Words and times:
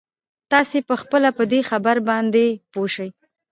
تاسې 0.51 0.77
به 0.87 0.95
خپله 1.01 1.29
په 1.37 1.43
دې 1.51 1.61
خبره 1.69 2.01
باندې 2.09 2.45
پوه 2.71 2.87
شئ. 2.93 3.09